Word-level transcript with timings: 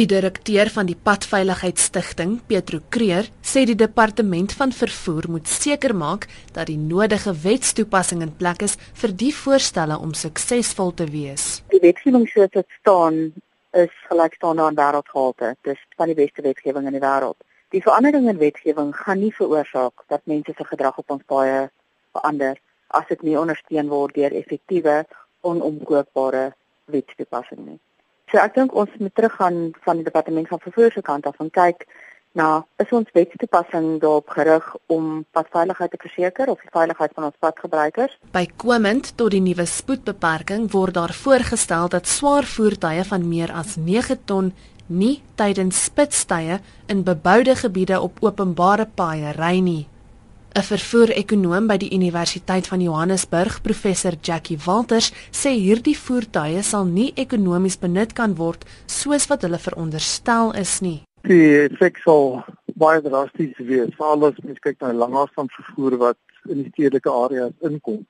Die 0.00 0.06
direkteur 0.08 0.70
van 0.72 0.86
die 0.88 0.94
Padveiligheidsstigting, 0.96 2.38
Petro 2.48 2.78
Kreer, 2.88 3.26
sê 3.44 3.66
die 3.68 3.74
departement 3.76 4.54
van 4.56 4.70
vervoer 4.72 5.26
moet 5.28 5.50
seker 5.52 5.92
maak 5.92 6.22
dat 6.56 6.70
die 6.70 6.78
nodige 6.80 7.34
wetstoepassing 7.42 8.22
in 8.24 8.30
plek 8.38 8.64
is 8.64 8.78
vir 9.02 9.12
die 9.22 9.32
voorstelle 9.36 9.98
om 10.00 10.14
suksesvol 10.16 10.94
te 10.96 11.04
wees. 11.10 11.44
Die 11.74 11.82
wetgewing 11.82 12.24
soos 12.30 12.48
dit 12.54 12.78
staan 12.78 13.18
is 13.82 13.92
gelykstaande 14.06 14.70
aan 14.70 14.78
wêreldgehalte. 14.80 15.52
Dis 15.68 15.84
van 16.00 16.08
die 16.08 16.16
beste 16.22 16.46
wetgewing 16.48 16.88
in 16.88 16.96
die 16.96 17.04
wêreld. 17.04 17.36
Die 17.76 17.84
verandering 17.84 18.30
in 18.32 18.40
wetgewing 18.40 18.96
gaan 19.02 19.20
nie 19.20 19.34
veroorsaak 19.36 20.06
dat 20.08 20.24
mense 20.24 20.56
se 20.56 20.68
gedrag 20.70 21.04
op 21.04 21.12
ons 21.18 21.28
paaie 21.28 21.68
verander 22.16 22.56
as 22.96 23.04
dit 23.12 23.28
nie 23.28 23.36
ondersteun 23.36 23.92
word 23.92 24.16
deur 24.16 24.40
effektiewe 24.40 25.02
onomkoopbare 25.44 26.48
wetstoepassing 26.88 27.66
nie. 27.66 27.80
So 28.30 28.38
ek 28.38 28.54
dink 28.54 28.74
ons 28.78 28.92
moet 29.02 29.14
teruggaan 29.14 29.72
van 29.82 29.98
die 29.98 30.06
departement 30.06 30.48
van 30.48 30.62
vervoer 30.62 30.92
se 30.94 31.02
kant 31.02 31.26
af 31.26 31.40
en 31.42 31.50
kyk 31.50 31.82
na 32.38 32.62
is 32.78 32.92
ons 32.94 33.10
wetstoepassing 33.16 33.98
daarop 34.02 34.30
gerig 34.30 34.66
om 34.86 35.24
padveiligheid 35.34 35.90
te 35.90 35.98
verseker 35.98 36.52
of 36.52 36.60
die 36.62 36.70
veiligheid 36.70 37.14
van 37.16 37.26
ons 37.26 37.40
padgebruikers? 37.42 38.14
Bykomend 38.30 39.16
tot 39.18 39.34
die 39.34 39.42
nuwe 39.42 39.66
spoedbeperking 39.66 40.68
word 40.70 40.94
daar 40.94 41.14
voorgestel 41.24 41.90
dat 41.90 42.06
swaar 42.06 42.46
voertuie 42.46 43.02
van 43.10 43.26
meer 43.26 43.50
as 43.50 43.74
9 43.76 44.20
ton 44.30 44.52
nie 44.86 45.16
tydens 45.34 45.84
spitstye 45.90 46.60
in 46.86 47.02
beboude 47.06 47.56
gebiede 47.58 47.98
op 48.00 48.22
openbare 48.22 48.86
paaie 48.86 49.34
ry 49.34 49.58
nie. 49.58 49.88
'n 50.60 50.76
Vervoer-ekonoom 50.76 51.68
by 51.70 51.76
die 51.80 51.88
Universiteit 51.96 52.66
van 52.68 52.82
Johannesburg, 52.84 53.62
professor 53.64 54.12
Jackie 54.20 54.58
Walters, 54.60 55.08
sê 55.32 55.54
hierdie 55.56 55.96
voertuie 55.96 56.60
sal 56.62 56.84
nie 56.84 57.12
ekonomies 57.16 57.78
benut 57.80 58.12
kan 58.12 58.34
word 58.36 58.66
soos 58.84 59.24
wat 59.30 59.46
hulle 59.46 59.56
veronderstel 59.58 60.52
is 60.60 60.74
nie. 60.84 60.98
Die 61.24 61.62
effek 61.62 62.02
sal 62.04 62.42
baie 62.76 63.00
drasties 63.00 63.56
wees, 63.56 63.94
veral 63.96 64.26
as 64.28 64.42
mens 64.44 64.60
kyk 64.60 64.76
na 64.82 64.92
langafstand 64.92 65.54
vervoer 65.56 65.96
wat 66.02 66.20
in 66.52 66.60
die 66.66 66.72
stedelike 66.74 67.08
areas 67.08 67.56
inkom. 67.64 68.04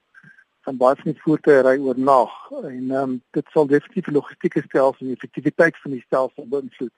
Van 0.67 0.81
baie 0.81 0.99
van 0.99 1.13
die 1.13 1.23
voertuie 1.23 1.61
ry 1.63 1.77
oornag 1.79 2.35
en 2.65 2.91
um, 3.03 3.15
dit 3.37 3.55
sal 3.55 3.71
definitief 3.71 4.11
die 4.11 4.17
logistieke 4.19 4.65
stelsel 4.67 5.07
en 5.07 5.13
die 5.13 5.21
effektiwiteit 5.21 5.79
van 5.85 5.95
die 5.95 6.03
stelsel 6.09 6.51
beïnvloed. 6.51 6.95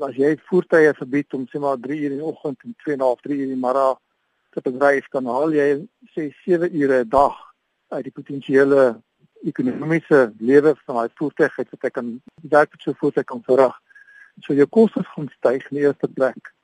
As 0.00 0.16
jy 0.16 0.32
voertuie 0.48 0.96
verbied 0.96 1.36
om 1.36 1.44
sê 1.52 1.60
maar 1.60 1.76
3 1.76 2.00
uur 2.00 2.16
in 2.16 2.24
die 2.24 2.30
oggend 2.32 2.64
en 2.64 2.72
2.5 2.88 3.28
3 3.28 3.36
uur 3.36 3.46
in 3.50 3.54
die 3.58 3.62
middag 3.68 4.00
te 4.54 4.62
bedryf 4.64 5.08
kan 5.14 5.26
haal 5.26 5.52
jy 5.54 5.68
sê 6.14 6.30
7 6.44 6.70
ure 6.82 7.04
'n 7.04 7.08
dag 7.08 7.36
uit 7.94 8.04
die 8.04 8.16
potensiële 8.18 8.82
ekonomiese 9.44 10.32
lewe 10.38 10.74
van 10.86 11.00
daai 11.00 11.16
voertuig 11.20 11.56
wat 11.56 11.72
jy 11.72 11.90
kan 11.90 12.10
werk 12.56 12.70
met 12.72 12.82
so 12.82 12.90
'n 12.90 13.00
voertuig 13.00 13.26
kan 13.26 13.42
verrig. 13.42 13.76
So 14.42 14.54
jou 14.54 14.66
kostes 14.66 15.06
gaan 15.14 15.30
styg 15.38 15.70
in 15.70 15.76
die 15.78 15.86
eerste 15.86 16.08
plek 16.08 16.54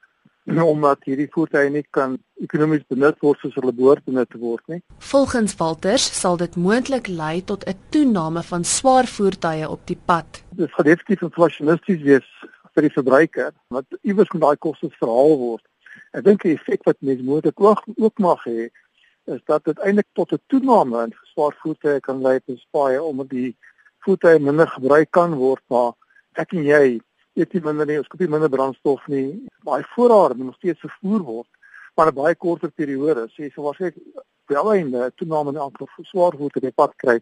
omdat 0.72 1.04
hierdie 1.04 1.28
voertuie 1.30 1.70
nie 1.70 1.84
kan 1.90 2.18
ekonomies 2.42 2.86
benut 2.88 3.18
word 3.20 3.38
soos 3.38 3.54
hulle 3.54 3.72
behoort 3.72 4.04
benut 4.04 4.30
te 4.30 4.38
word 4.38 4.62
nie. 4.72 4.80
Volgens 4.98 5.56
Walters 5.56 6.06
sal 6.20 6.36
dit 6.36 6.56
moontlik 6.56 7.06
lei 7.06 7.42
tot 7.44 7.66
'n 7.68 7.78
toename 7.90 8.42
van 8.42 8.64
swaar 8.64 9.06
voertuie 9.06 9.68
op 9.68 9.86
die 9.86 9.98
pad. 10.04 10.42
Dit 10.50 10.72
gaan 10.72 10.84
definitief 10.84 11.22
inflasionisties 11.22 12.02
wees 12.02 12.28
vir 12.74 12.82
die 12.82 12.94
verbruiker, 12.94 13.52
want 13.68 13.86
iewers 14.02 14.30
moet 14.32 14.42
daai 14.42 14.56
kostes 14.56 14.94
verhaal 14.98 15.36
word. 15.38 15.64
Ek 16.10 16.24
dink 16.24 16.42
die 16.42 16.56
effek 16.56 16.82
wat 16.88 16.96
mens 17.06 17.22
moontlik 17.22 17.60
ook 17.60 17.84
ook 17.96 18.18
mag 18.18 18.42
hê 18.44 18.70
is 19.30 19.42
dat 19.46 19.64
dit 19.64 19.78
eintlik 19.78 20.08
tot 20.18 20.32
'n 20.32 20.42
toename 20.46 21.02
in 21.04 21.14
swaar 21.32 21.54
voertuie 21.62 22.00
kan 22.00 22.22
lei 22.22 22.40
te 22.40 22.56
spaai 22.56 22.98
omdat 22.98 23.28
die 23.28 23.56
voertuie 24.04 24.38
minder 24.38 24.66
gebruik 24.66 25.10
kan 25.10 25.34
word 25.34 25.62
maar 25.68 25.92
ek 26.34 26.52
en 26.52 26.64
jy 26.64 27.00
eet 27.34 27.52
nie 27.52 27.62
minder 27.62 27.86
nie, 27.86 27.98
ons 27.98 28.08
koop 28.08 28.20
nie 28.20 28.28
minder 28.28 28.50
brandstof 28.50 29.06
nie. 29.06 29.46
Baie 29.62 29.84
voorraad 29.94 30.36
moet 30.36 30.46
nog 30.46 30.58
steeds 30.58 30.80
vervoer 30.80 31.22
word 31.22 31.48
maar 31.96 32.08
'n 32.08 32.14
baie 32.14 32.34
korter 32.34 32.70
periode. 32.70 33.28
Sê 33.28 33.52
so 33.52 33.62
waarskynlik 33.62 33.96
wel 34.46 34.74
'n 34.74 35.12
toename 35.16 35.50
in 35.50 35.58
aantal 35.58 35.88
swaar 36.02 36.32
voertuie 36.36 36.72
pad 36.72 36.96
kry 36.96 37.20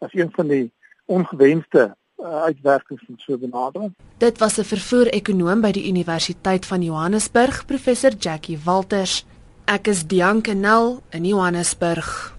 as 0.00 0.14
een 0.14 0.30
van 0.32 0.48
die 0.48 0.72
ongewenste 1.06 1.96
uitwerkings 2.22 3.02
van 3.06 3.14
so 3.18 3.38
benadering. 3.38 3.94
Dit 4.18 4.38
was 4.38 4.58
'n 4.58 4.64
vervoer-ekonoom 4.64 5.60
by 5.60 5.70
die 5.70 5.88
Universiteit 5.88 6.66
van 6.66 6.82
Johannesburg, 6.82 7.66
professor 7.66 8.12
Jackie 8.18 8.58
Walters. 8.64 9.24
Ek 9.64 9.86
is 9.86 10.06
Dianke 10.06 10.52
Nel 10.52 11.02
in 11.10 11.24
Johannesburg. 11.24 12.34